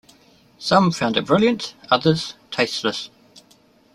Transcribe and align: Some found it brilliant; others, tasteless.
Some 0.57 0.89
found 0.91 1.15
it 1.15 1.27
brilliant; 1.27 1.75
others, 1.91 2.33
tasteless. 2.49 3.11